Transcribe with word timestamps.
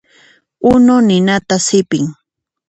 Unu 0.71 0.95
ninata 1.07 1.55
sipin. 1.67 2.05